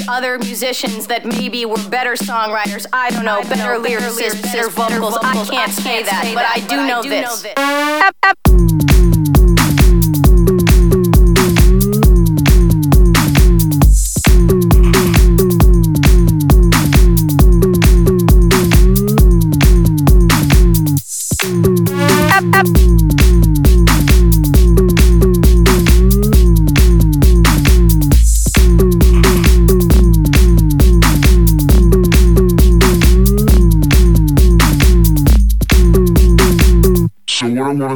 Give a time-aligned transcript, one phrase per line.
[0.08, 2.86] Other musicians that maybe were better songwriters.
[2.94, 5.18] I don't know, better lyricists, better vocals.
[5.22, 7.42] I can't say that, but I do know this.
[7.42, 8.13] So what I wanna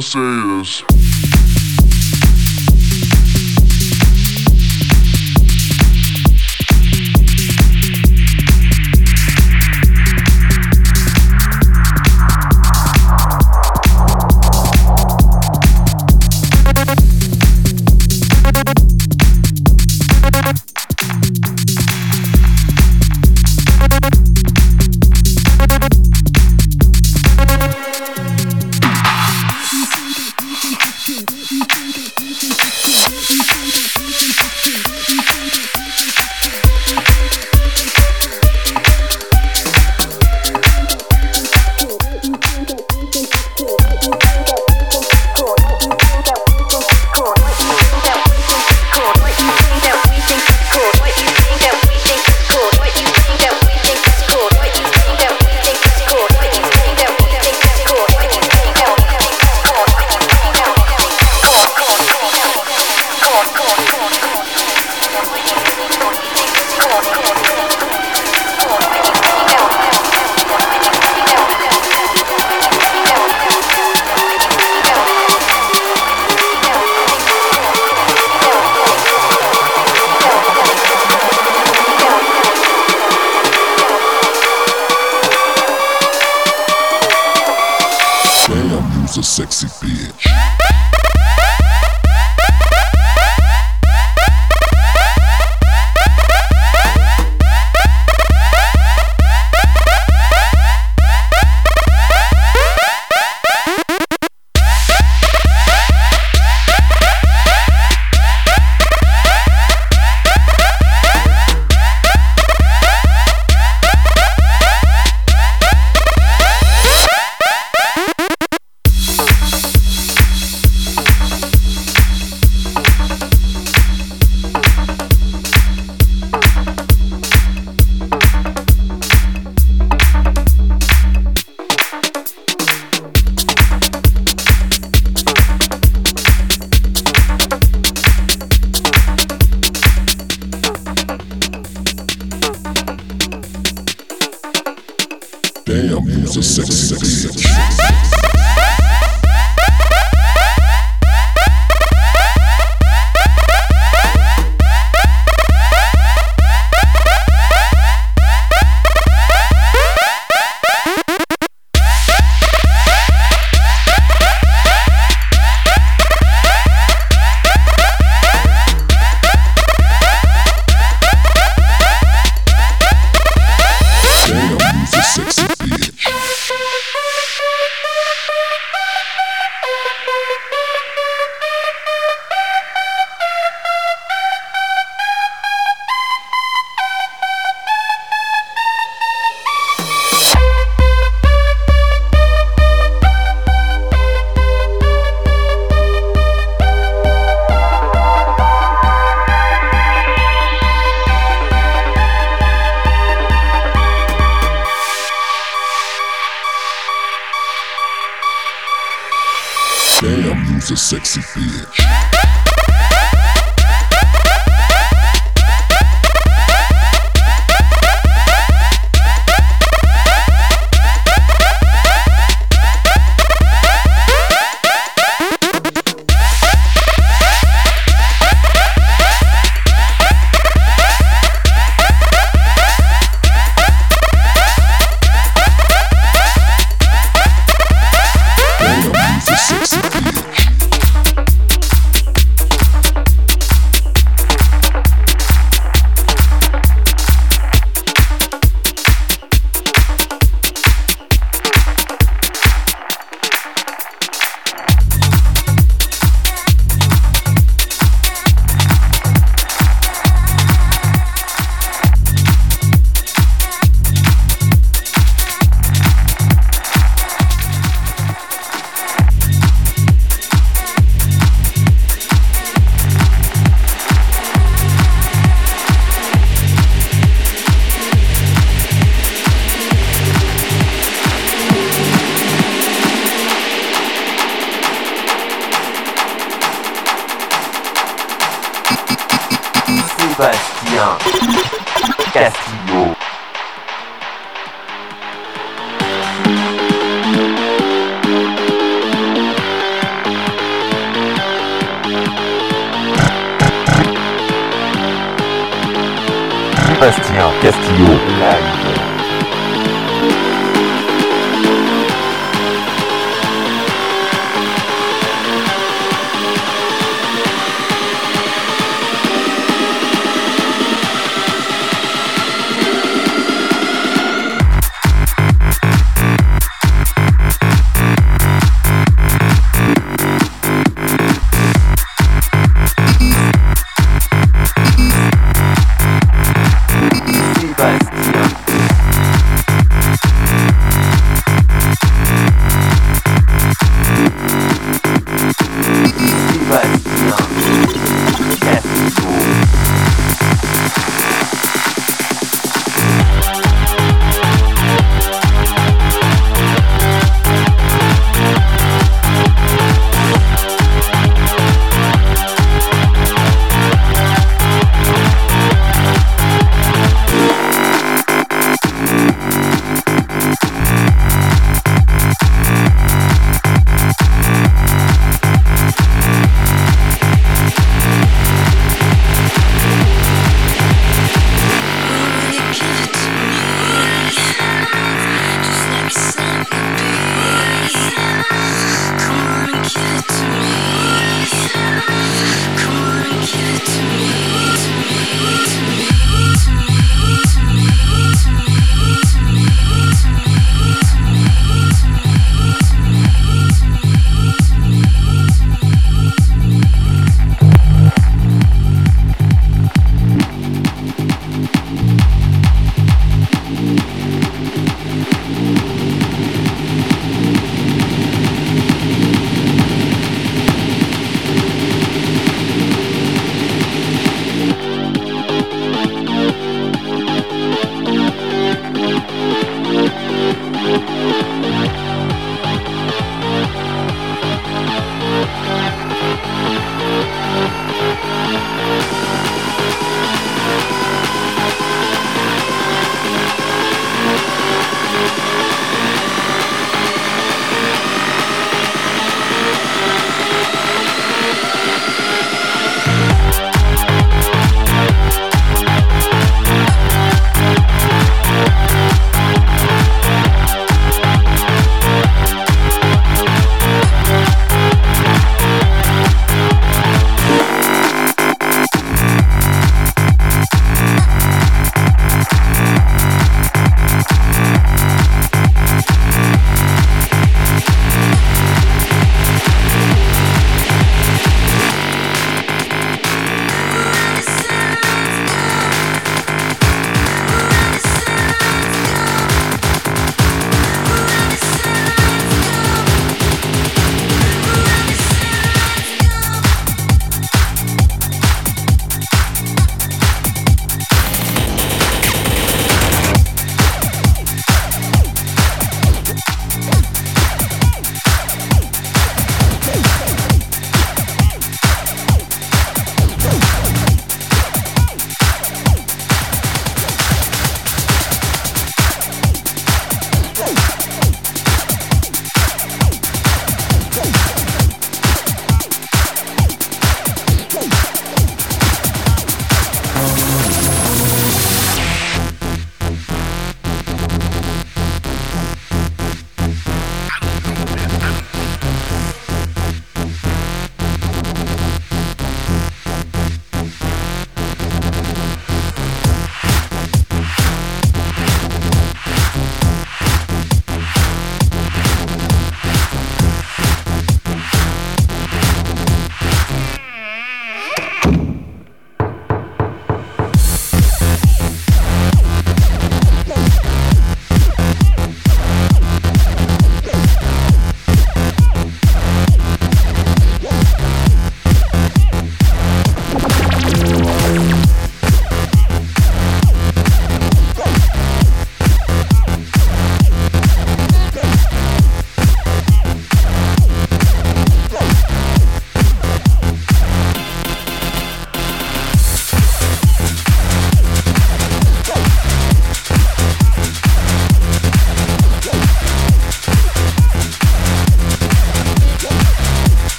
[0.00, 0.37] say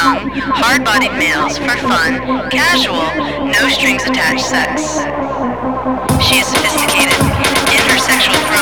[0.00, 3.04] young, hard bodied males for fun, casual,
[3.52, 5.00] no strings attached sex.
[6.24, 7.20] She is sophisticated
[7.74, 8.59] in her sexual growth.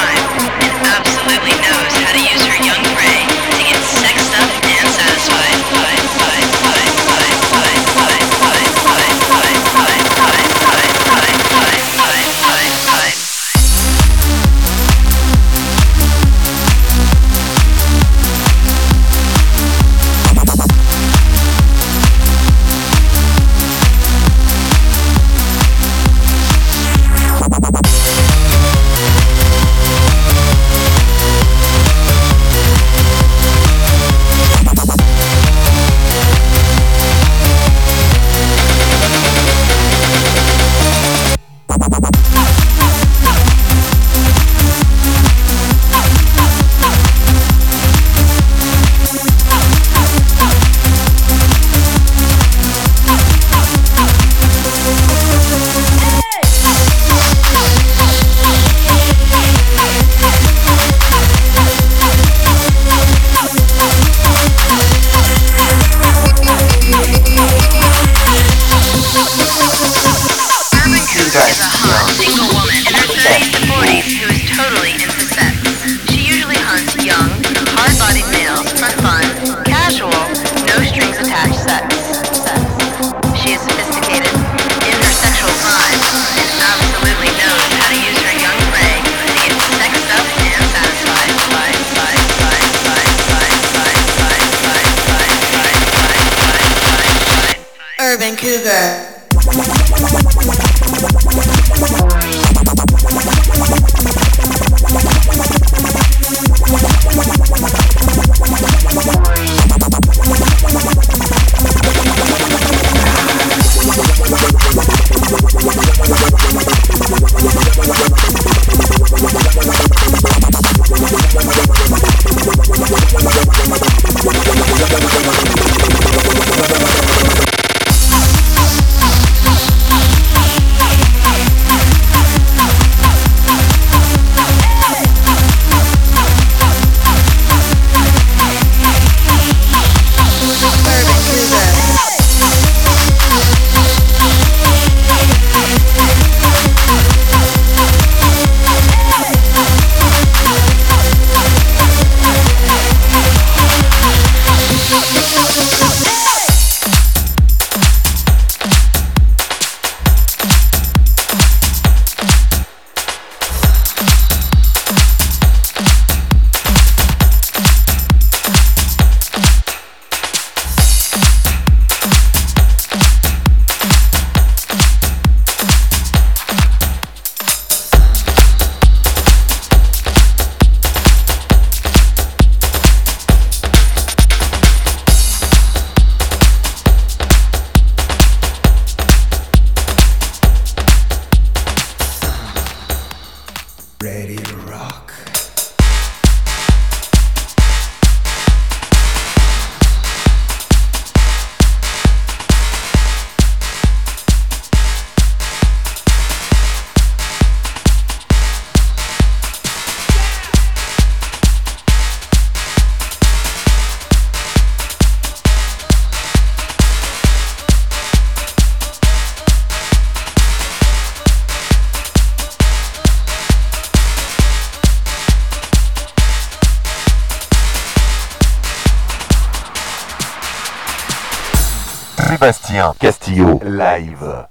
[234.01, 234.48] live.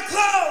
[0.00, 0.49] your clothes.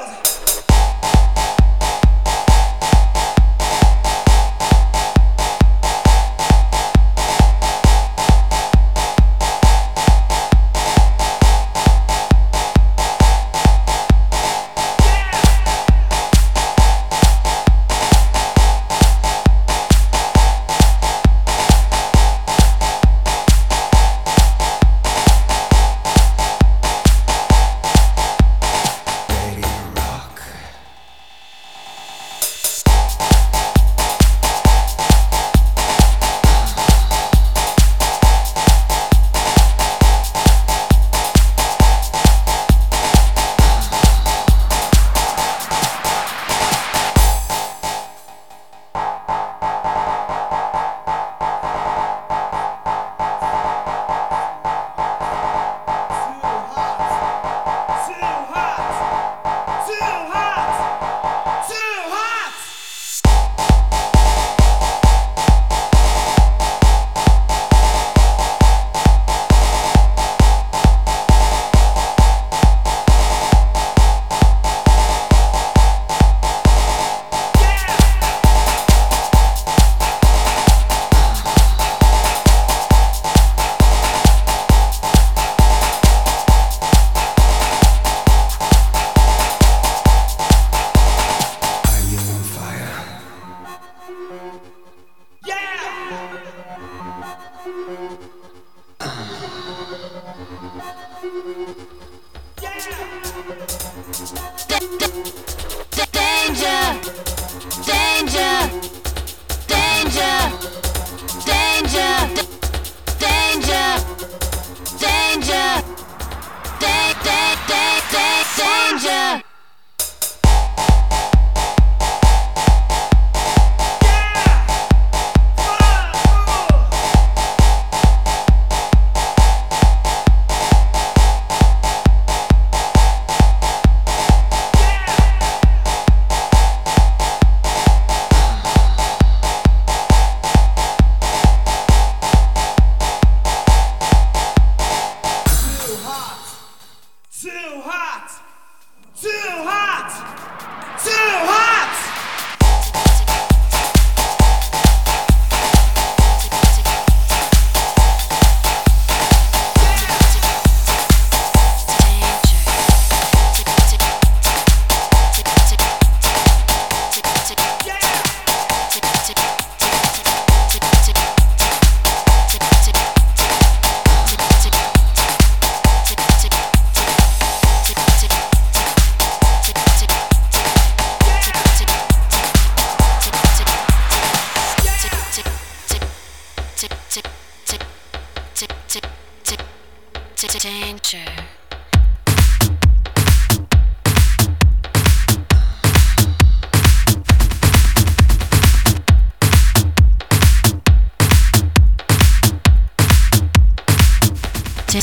[190.57, 191.19] Danger.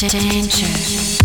[0.09, 1.15] Danger.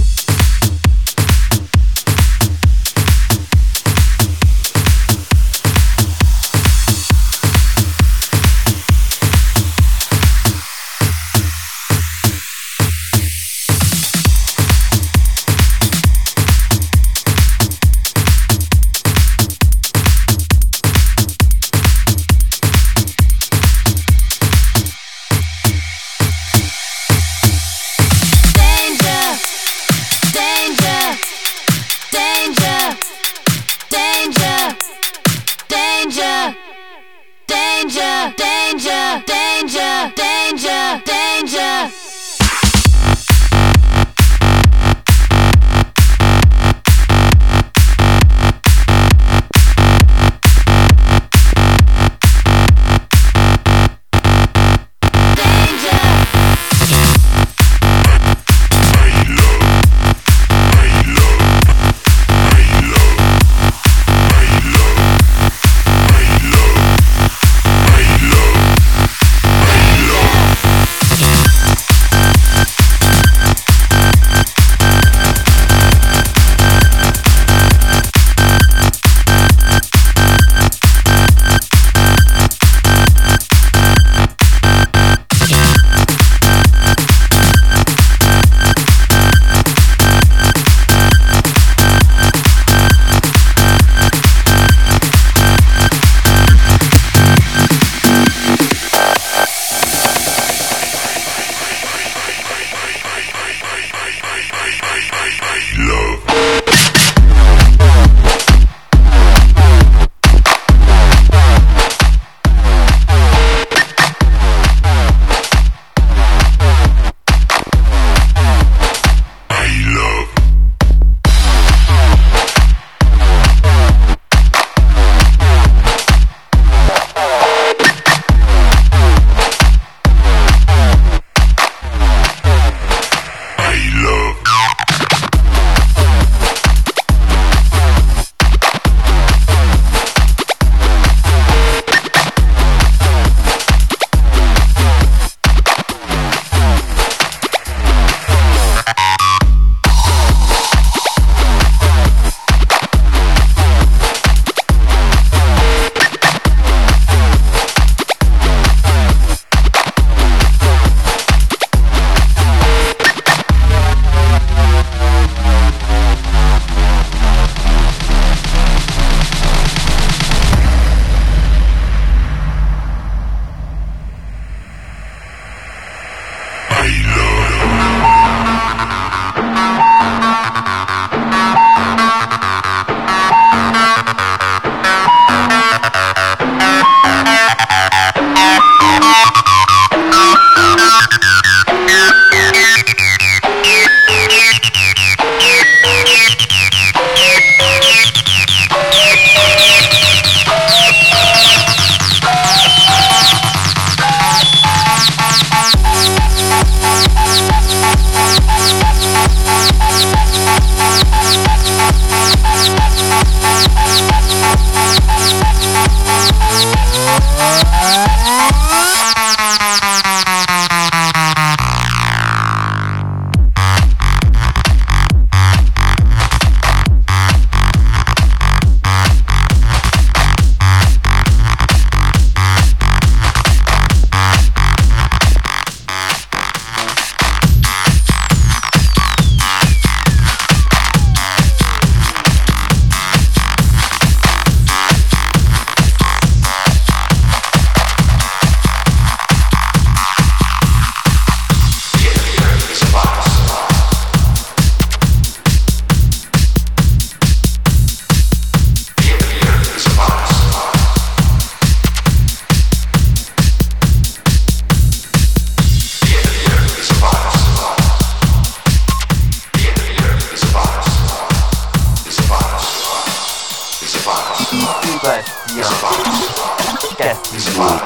[276.97, 277.82] Castillo.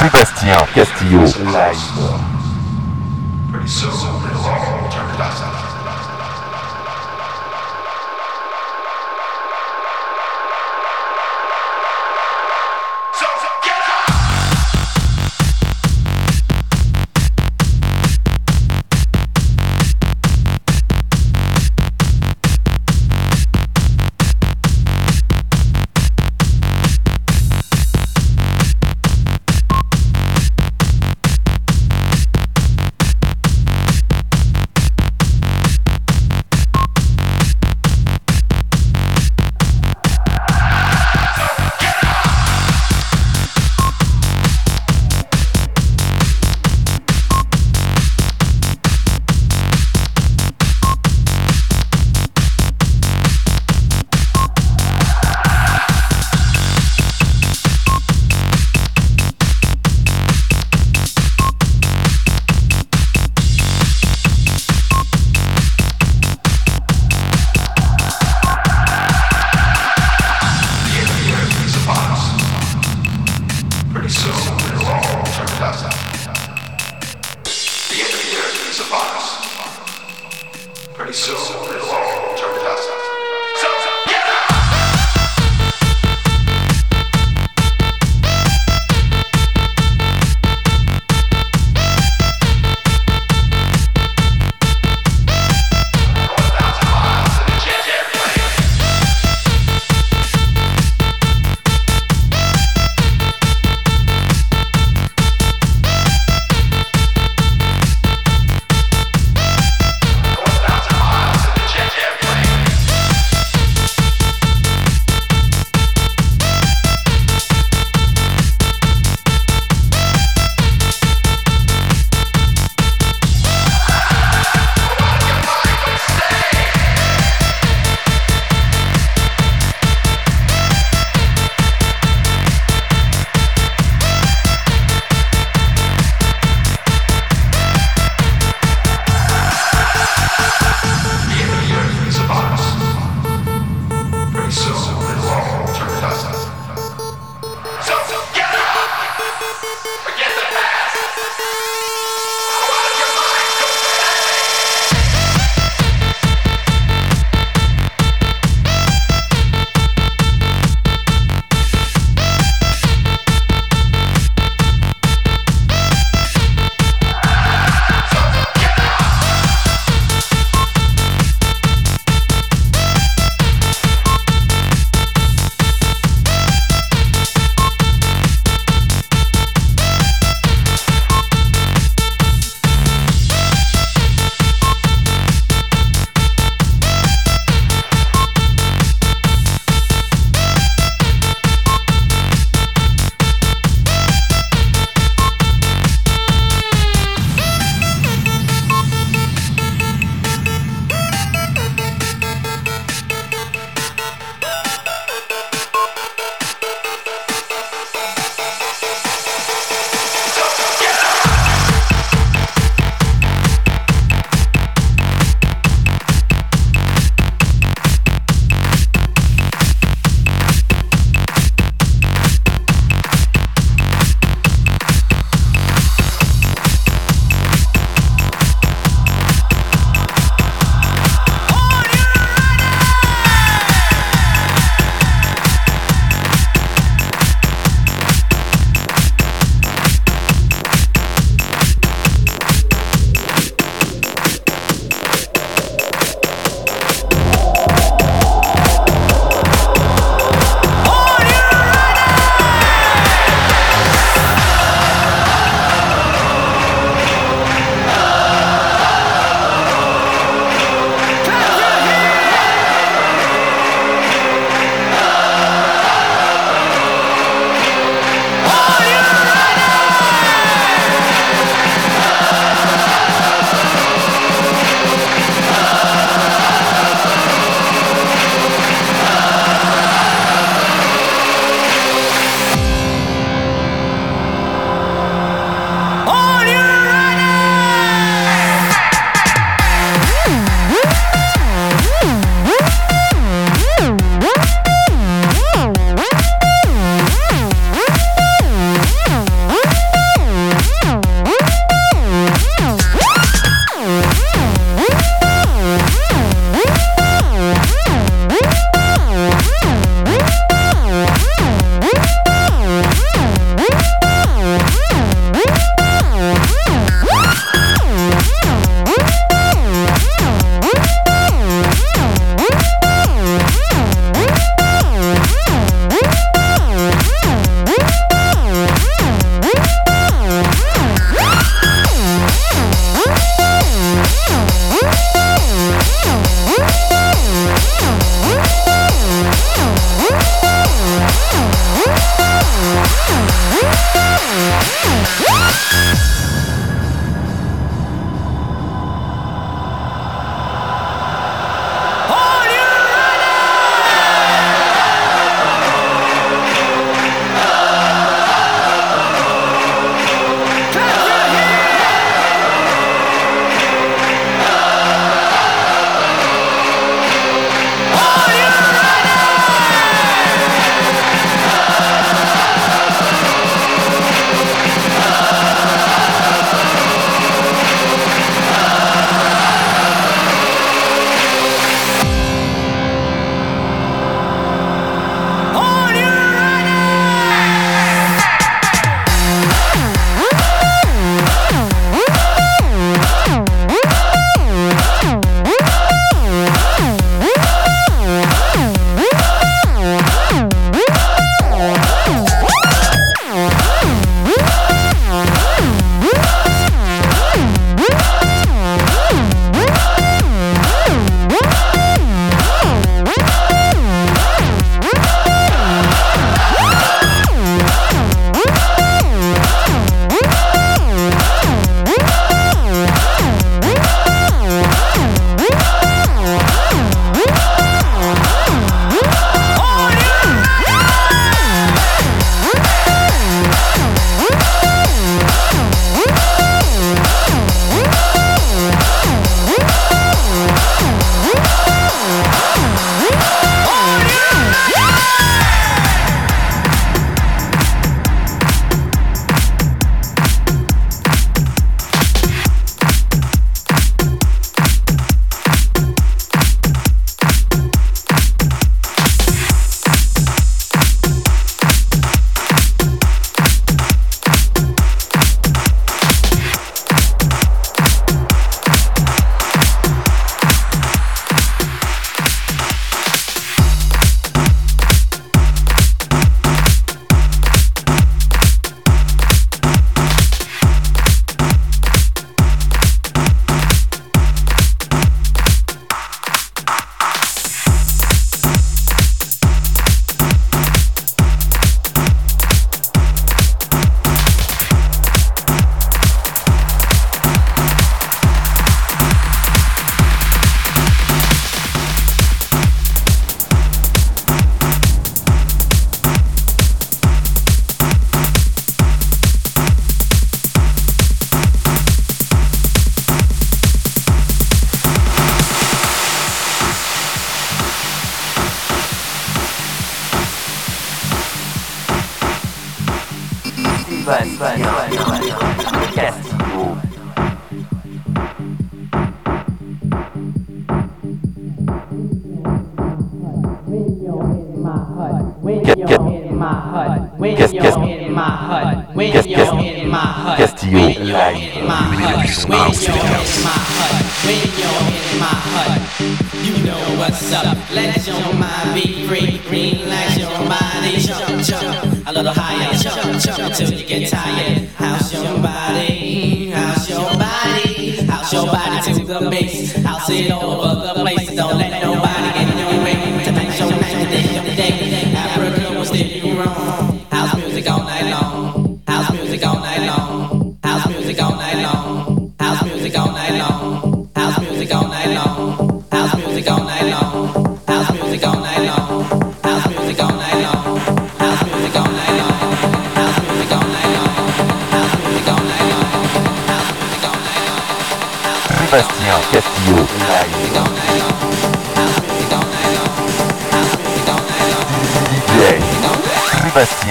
[0.00, 1.20] Sébastien Castillo.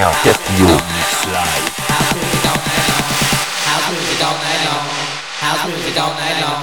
[0.04, 0.68] out, get to you.
[0.68, 3.16] House music all night long.
[3.64, 4.84] House music all night long.
[5.40, 6.62] House music all night long.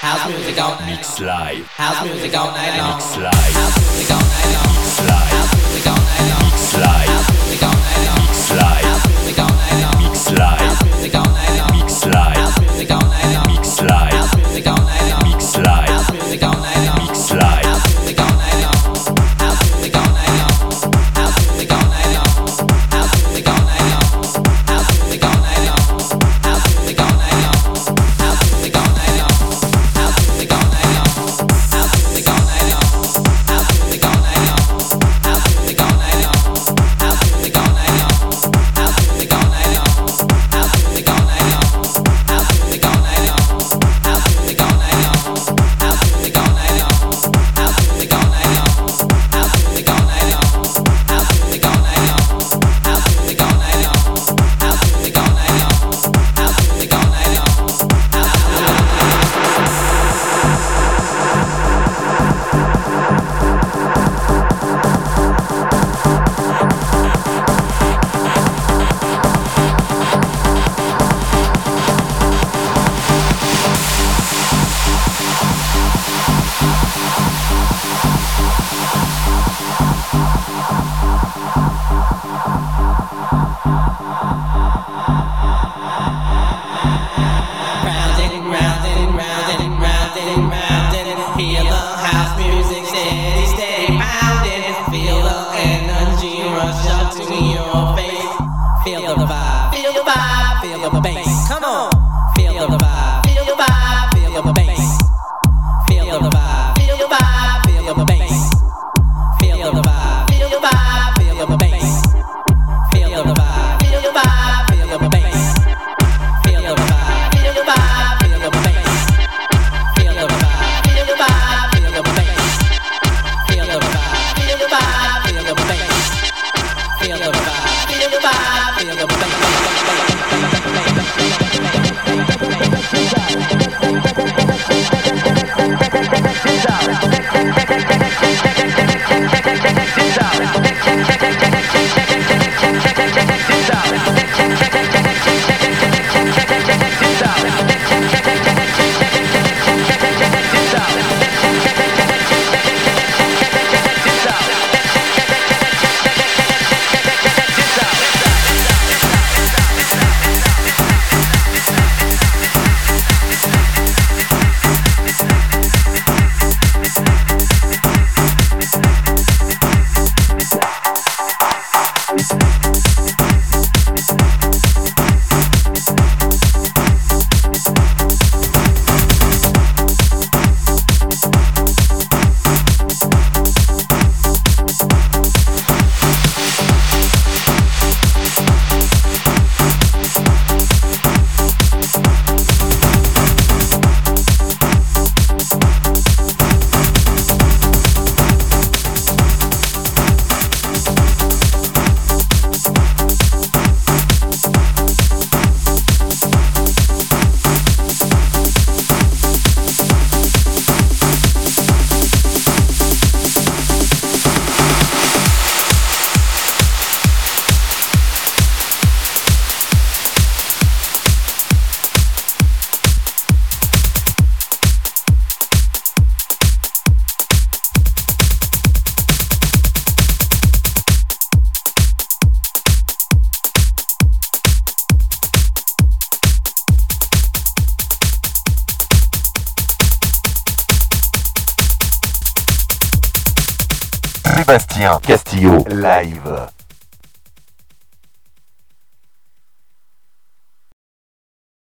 [0.00, 0.96] House music all night long.
[0.96, 1.66] Mix live.
[1.68, 2.96] House music all night long.
[2.96, 3.52] Mix live.
[3.60, 4.72] House music all night long.
[4.72, 5.36] Mix live.
[5.36, 6.48] House music all night long.
[6.48, 7.12] Mix live.
[7.12, 8.24] House music all night long.
[8.24, 8.84] Mix live.
[8.88, 9.98] House music all night long.
[10.00, 10.60] Mix live.
[10.64, 11.47] House music all night long.